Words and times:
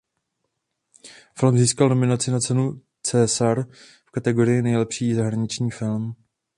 Film 1.35 1.57
získal 1.57 1.89
nominaci 1.89 2.31
na 2.31 2.39
cenu 2.39 2.81
"César" 3.01 3.67
v 4.05 4.11
kategorii 4.11 4.61
nejlepší 4.61 5.13
zahraniční 5.13 5.71
film. 5.71 6.15